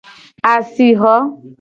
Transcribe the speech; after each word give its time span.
Asixo. 0.53 1.15